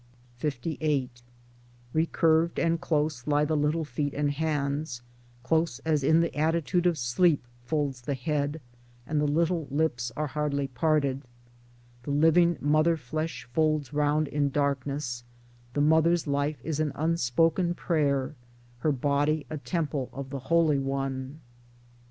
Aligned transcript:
LVIII 0.41 1.09
Recurved 1.93 2.57
and 2.59 2.81
close 2.81 3.27
lie 3.27 3.45
the 3.45 3.55
little 3.55 3.85
feet 3.85 4.15
and 4.15 4.31
hands, 4.31 5.03
close 5.43 5.77
as 5.85 6.03
in 6.03 6.21
the 6.21 6.35
attitude 6.35 6.87
of 6.87 6.97
sleep 6.97 7.45
folds 7.65 8.01
the 8.01 8.15
head, 8.15 8.59
the 9.05 9.13
little 9.27 9.67
lips 9.69 10.11
are 10.17 10.25
hardly 10.25 10.65
parted; 10.67 11.21
The 12.01 12.09
living 12.09 12.57
mother 12.59 12.97
flesh 12.97 13.47
folds 13.53 13.93
round 13.93 14.27
in 14.27 14.49
darkness, 14.49 15.23
the 15.73 15.81
mother's 15.81 16.25
life 16.25 16.57
is 16.63 16.79
an 16.79 16.93
unspoken 16.95 17.75
prayer, 17.75 18.33
her 18.79 18.91
body 18.91 19.45
a 19.51 19.59
temple 19.59 20.09
of 20.13 20.31
the 20.31 20.39
Holy 20.49 20.79
One. 20.79 21.41